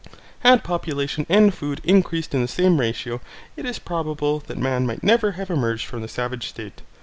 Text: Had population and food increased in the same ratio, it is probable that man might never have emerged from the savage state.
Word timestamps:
Had 0.39 0.63
population 0.63 1.27
and 1.29 1.53
food 1.53 1.79
increased 1.83 2.33
in 2.33 2.41
the 2.41 2.47
same 2.47 2.79
ratio, 2.79 3.21
it 3.55 3.67
is 3.67 3.77
probable 3.77 4.39
that 4.47 4.57
man 4.57 4.87
might 4.87 5.03
never 5.03 5.33
have 5.33 5.51
emerged 5.51 5.85
from 5.85 6.01
the 6.01 6.07
savage 6.07 6.49
state. 6.49 6.81